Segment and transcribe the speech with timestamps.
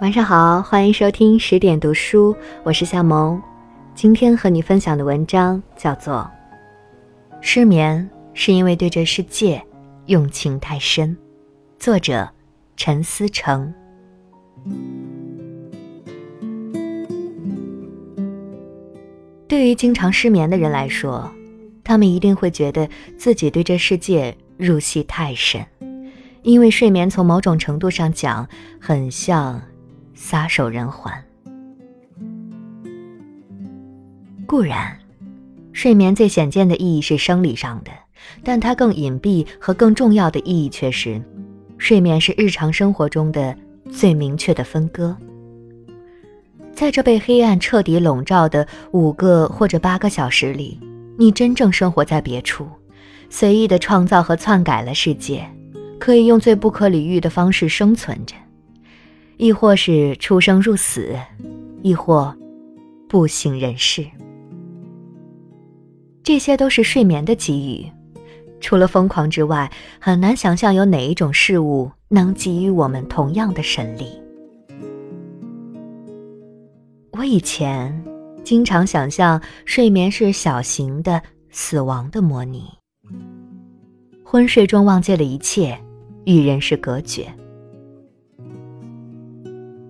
[0.00, 3.42] 晚上好，欢迎收听十点读书，我是夏萌。
[3.96, 6.30] 今天和你分享的文章叫做
[7.40, 9.60] 《失眠是因为对这世界
[10.06, 11.10] 用情太深》，
[11.80, 12.28] 作者
[12.76, 13.74] 陈思成。
[19.48, 21.28] 对于经常失眠的人来说，
[21.82, 25.66] 他们一定会觉得自己对这世界入戏太深，
[26.42, 29.60] 因为睡眠从某种程度上讲，很像。
[30.20, 31.14] 撒手人寰。
[34.46, 34.98] 固然，
[35.72, 37.92] 睡眠最显见的意义是生理上的，
[38.42, 41.22] 但它更隐蔽和更重要的意义却是，
[41.78, 43.56] 睡眠是日常生活中的
[43.92, 45.16] 最明确的分割。
[46.74, 50.80] 在这被黑暗彻底笼罩的五个或者八个小时里，
[51.16, 52.66] 你真正生活在别处，
[53.30, 55.48] 随意的创造和篡改了世界，
[56.00, 58.34] 可以用最不可理喻的方式生存着。
[59.38, 61.16] 亦或是出生入死，
[61.82, 62.36] 亦或
[63.08, 64.04] 不省人事，
[66.24, 67.86] 这些都是睡眠的给予。
[68.60, 69.70] 除了疯狂之外，
[70.00, 74.06] 很难想象有哪一种事物能给予我们同样的神力。
[77.12, 78.04] 我以前
[78.42, 82.64] 经常想象睡眠是小型的死亡的模拟，
[84.24, 85.78] 昏睡中忘记了一切，
[86.24, 87.32] 与人世隔绝。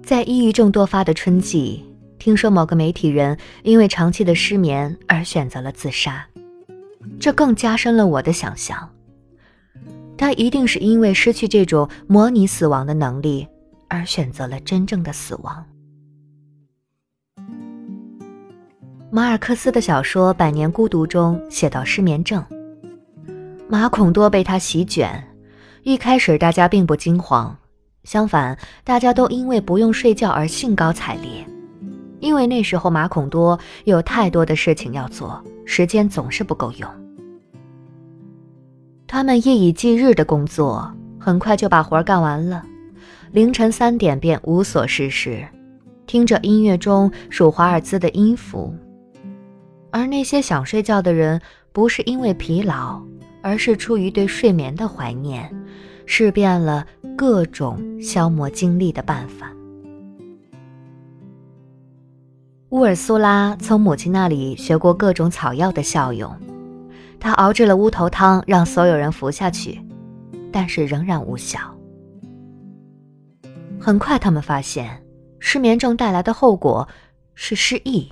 [0.09, 1.85] 在抑郁症多发的春季，
[2.19, 6.27] 听说某个媒体人因为长期的失眠而选择了自杀，
[7.21, 8.89] 这更加深了我的想象。
[10.17, 13.47] 他一定是因为失去这种模拟死亡的能力，
[13.87, 15.63] 而选择了真正的死亡。
[19.11, 22.43] 马尔克斯的小说《百年孤独》中写到失眠症，
[23.69, 25.23] 马孔多被他席卷，
[25.83, 27.58] 一开始大家并不惊慌。
[28.09, 31.47] 相反，大家都因为不用睡觉而兴高采烈，
[32.21, 36.91] 因为那时候马孔多有太多的事情要做，时间总是不够用。
[39.07, 42.65] 他们夜以继日的工作，很快就把活干完了，
[43.31, 45.47] 凌晨三点便无所事事，
[46.07, 48.75] 听着音乐中数华尔兹的音符。
[49.91, 51.39] 而那些想睡觉的人，
[51.75, 53.03] 不是因为疲劳，
[53.43, 55.55] 而是出于对睡眠的怀念。
[56.11, 59.53] 试遍了各种消磨精力的办法。
[62.71, 66.35] 乌尔苏拉从母亲那里学过各种草药的效用，
[67.21, 69.79] 她熬制了乌头汤，让所有人服下去，
[70.51, 71.61] 但是仍然无效。
[73.79, 75.03] 很快，他们发现
[75.39, 76.89] 失眠症带来的后果
[77.35, 78.11] 是失忆。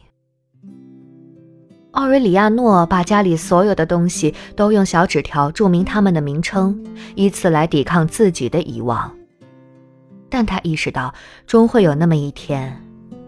[1.96, 6.78] 奥瑞里亚诺把家里所有的东西都用小纸条注明他们的名称，
[7.14, 9.10] 以此来抵抗自己的遗忘。
[10.28, 11.14] 但他意识到，
[11.46, 12.78] 终会有那么一天，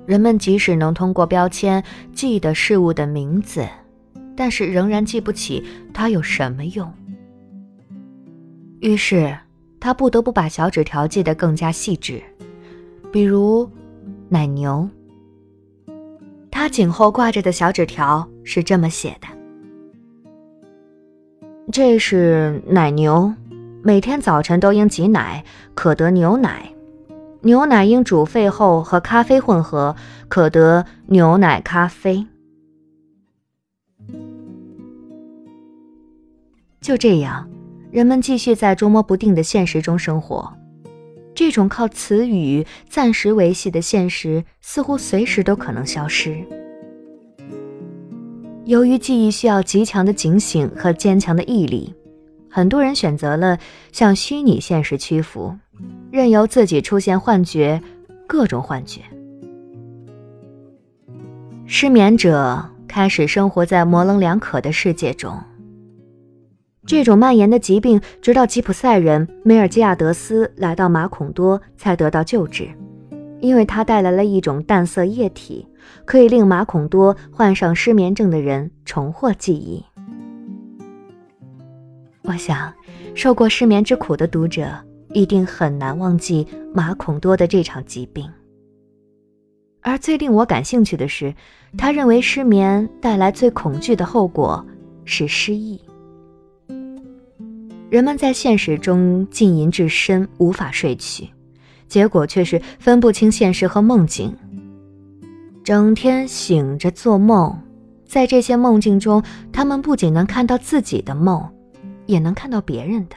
[0.05, 3.67] 人们即使能通过标签记得事物的名字，
[4.37, 5.65] 但是仍然记不起
[5.95, 6.93] 它有什么用。
[8.81, 9.35] 于是，
[9.81, 12.23] 他不得不把小纸条记得更加细致，
[13.11, 13.67] 比如
[14.29, 14.87] 奶牛。
[16.59, 19.29] 他颈后挂着的小纸条是这么写的
[21.71, 23.33] ：“这是奶牛，
[23.81, 25.45] 每天早晨都应挤奶，
[25.77, 26.51] 可得牛奶；
[27.43, 29.95] 牛奶应煮沸后和咖啡混合，
[30.27, 32.27] 可得牛奶咖啡。”
[36.83, 37.49] 就这样，
[37.93, 40.53] 人们继续在捉摸不定的现实中生活。
[41.39, 46.45] 这种靠词语暂时维系的现实，似乎随时都可能消失。
[48.65, 51.95] 由于记忆需要极强的警醒和坚强的毅力，
[52.51, 53.57] 很多人选择了
[53.93, 55.57] 向虚拟现实屈服，
[56.11, 57.81] 任由自己出现幻觉，
[58.27, 59.03] 各种幻觉。
[61.67, 65.33] 失眠者开始生活在模棱两可的世界中。
[66.89, 72.67] 这种蔓延的疾病，直到吉普赛人梅尔基亚德斯来到马孔多才得到救治，
[73.41, 75.69] 因为他带来了一种淡色液体，
[76.07, 79.85] 可以令马孔多患上失眠症的人重获记忆。
[82.23, 82.73] 我想，
[83.15, 84.71] 受过失眠之苦的读者
[85.13, 88.27] 一定很难忘记马孔多的这场疾病。
[89.83, 91.35] 而最令我感兴趣的是，
[91.77, 94.67] 他认为失眠带来最恐惧的后果
[95.05, 95.79] 是失忆。
[97.91, 101.29] 人们在现实中浸淫至深，无法睡去，
[101.89, 104.37] 结果却是分不清现实和梦境，
[105.65, 107.59] 整天醒着做梦。
[108.05, 111.47] 在这些梦境中，他们不仅能看到自己的梦，
[112.07, 113.17] 也能看到别人的。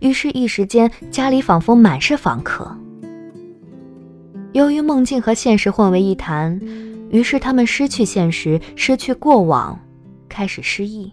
[0.00, 2.76] 于是，一时间家里仿佛满是访客。
[4.52, 6.60] 由于梦境和现实混为一谈，
[7.10, 9.78] 于是他们失去现实，失去过往，
[10.28, 11.10] 开始失忆。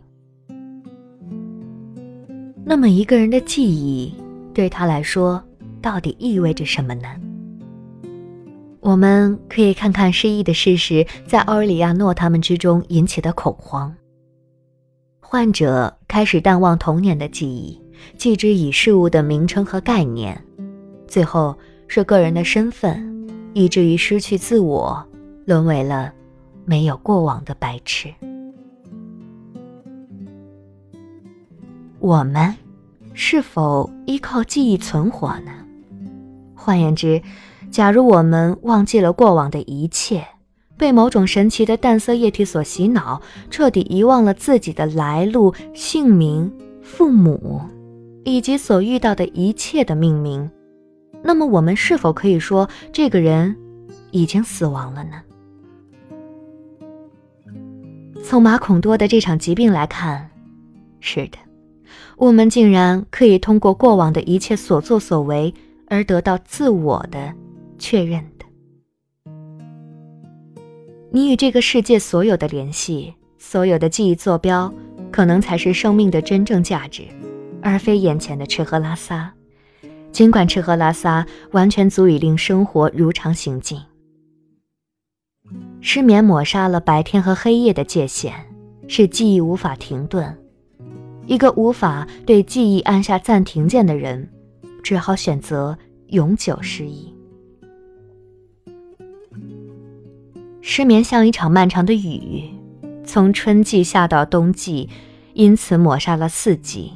[2.70, 4.14] 那么，一个人的记忆
[4.54, 5.44] 对他来说
[5.82, 7.08] 到底意味着什么呢？
[8.80, 13.92] 我们可以看看失忆的事实在奥尔里亚诺他们之中引起的恐慌。
[15.20, 17.82] 患者开始淡忘童年的记忆，
[18.20, 20.40] 记之以事物的名称和概念，
[21.08, 21.58] 最后
[21.88, 23.04] 是个人的身份。
[23.56, 25.04] 以至于失去自我，
[25.44, 26.14] 沦为了
[26.66, 28.14] 没有过往的白痴。
[32.00, 32.56] 我们
[33.14, 35.52] 是否依靠记忆存活呢？
[36.56, 37.22] 换言之，
[37.70, 40.26] 假如我们忘记了过往的一切，
[40.78, 46.52] 被某种神奇的淡色液体所洗脑，彻底遗忘了自己的来路、姓名、
[46.82, 47.62] 父母，
[48.24, 50.50] 以及所遇到的一切的命名。
[51.22, 53.56] 那么，我们是否可以说这个人
[54.12, 55.22] 已经死亡了呢？
[58.24, 60.30] 从马孔多的这场疾病来看，
[61.00, 61.38] 是的，
[62.20, 65.54] 我们竟然可以通过过往的一切所作所为
[65.88, 67.34] 而得到自我的
[67.78, 68.46] 确认的。
[71.12, 74.72] 你与这个世界所有的联系，所有的记忆坐标，
[75.10, 77.04] 可能才是生命的真正价值，
[77.62, 79.34] 而非眼前的吃喝拉撒。
[80.12, 83.80] 尽管吃喝拉撒完全足以令生活如常行进，
[85.80, 88.34] 失眠抹杀了白天和黑夜的界限，
[88.90, 90.38] 使记忆无法停顿。
[91.30, 94.28] 一个无法对记忆按下暂停键的人，
[94.82, 95.78] 只好选择
[96.08, 97.14] 永久失忆。
[100.60, 102.50] 失眠像一场漫长的雨，
[103.04, 104.90] 从春季下到冬季，
[105.34, 106.92] 因此抹杀了四季。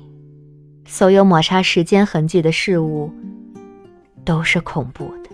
[0.87, 3.11] 所有抹杀时间痕迹的事物，
[4.25, 5.29] 都是恐怖的。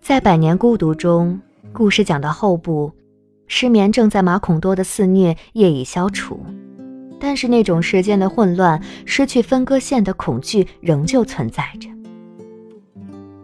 [0.00, 1.38] 在《百年孤独》中，
[1.70, 2.90] 故事讲到后部，
[3.54, 6.40] 失眠正在马孔多的肆虐业已消除，
[7.20, 11.86] 但是那种时间的混乱、失去分割线的恐惧仍旧存在着。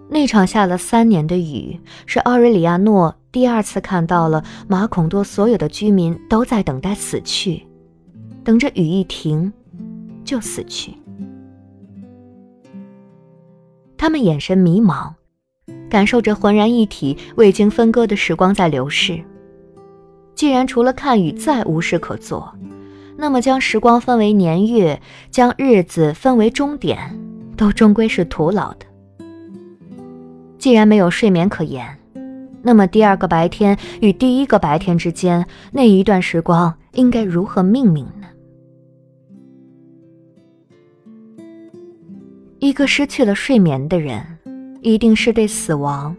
[0.08, 7.66] 那场下了三年的雨，是奥瑞里亚诺第二次看到了马孔多所有的居民都在等待死去。
[8.42, 9.52] 等着雨一停，
[10.24, 10.94] 就死去。
[13.98, 15.12] 他们眼神迷茫，
[15.90, 19.22] 感受着浑然一体、未经分割的时光在流逝。
[20.38, 22.54] 既然除了看雨再无事可做，
[23.16, 25.02] 那么将时光分为年月，
[25.32, 26.96] 将日子分为终点，
[27.56, 28.86] 都终归是徒劳的。
[30.56, 31.84] 既然没有睡眠可言，
[32.62, 38.28] 那么第二个白天与第一个白天之间那一段时光应该如何命名呢？
[42.60, 44.24] 一个失去了睡眠的人，
[44.82, 46.16] 一定是对死亡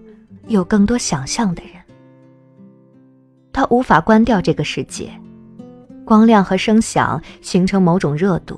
[0.49, 1.78] 有更多想象的人。
[3.59, 5.11] 他无法关掉这个世界，
[6.05, 8.57] 光亮和声响形成某种热度。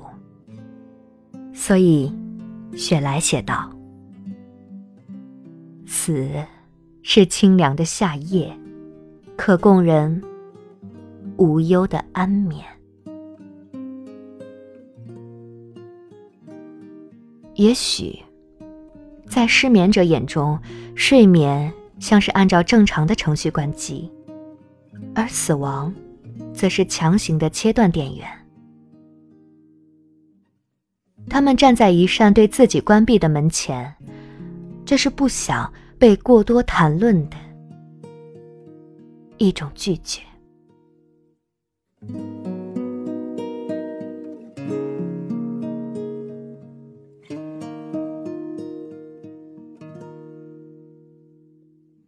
[1.52, 2.14] 所以，
[2.76, 3.68] 雪莱写道
[5.84, 6.30] ：“死
[7.02, 8.56] 是清凉的夏夜，
[9.36, 10.22] 可供人
[11.36, 12.64] 无忧的安眠。”
[17.56, 18.20] 也许，
[19.26, 20.56] 在失眠者眼中，
[20.94, 24.08] 睡眠像是按照正常的程序关机，
[25.14, 25.94] 而死亡，
[26.54, 28.26] 则是强行的切断电源。
[31.28, 33.94] 他们站在一扇对自己关闭的门前，
[34.84, 37.36] 这是不想被过多谈论的
[39.38, 40.20] 一种拒绝。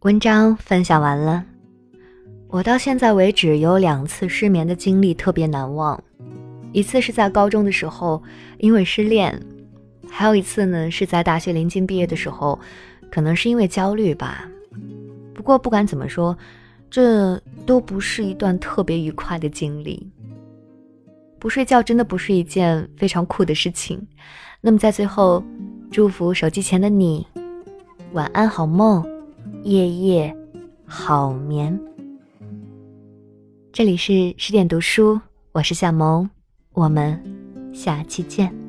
[0.01, 1.43] 文章分享完了，
[2.55, 6.01] 我到现在为止有两次失眠的经历特别难忘，
[6.71, 8.23] 一次是在高中的时候，
[8.59, 9.37] 因为失恋，
[10.09, 12.57] 还有一次呢是在大学临近毕业的时候，
[13.11, 14.49] 可能是因为焦虑吧。
[15.33, 16.37] 不过不管怎么说，
[16.89, 17.35] 这
[17.65, 20.09] 都不是一段特别愉快的经历。
[21.37, 24.01] 不睡觉真的不是一件非常酷的事情。
[24.61, 25.43] 那么在最后，
[25.91, 27.27] 祝福手机前的你，
[28.13, 29.05] 晚安好梦。
[29.63, 30.33] 夜夜
[30.85, 31.77] 好眠。
[33.75, 35.19] 这里是十点读书，
[35.51, 36.29] 我是夏萌，
[36.71, 37.21] 我们
[37.73, 38.64] 下期见。